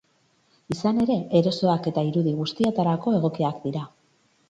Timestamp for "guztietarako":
2.41-3.19